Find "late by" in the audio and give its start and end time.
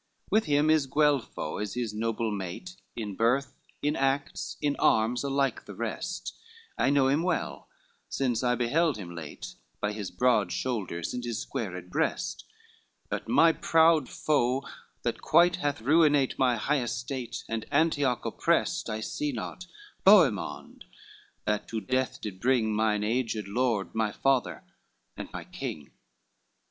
9.14-9.92